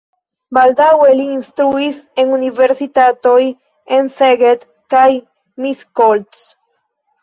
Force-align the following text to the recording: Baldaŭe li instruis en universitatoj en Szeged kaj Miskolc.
Baldaŭe 0.57 1.09
li 1.19 1.25
instruis 1.33 1.99
en 2.25 2.33
universitatoj 2.39 3.37
en 4.01 4.13
Szeged 4.19 4.69
kaj 4.99 5.07
Miskolc. 5.65 6.47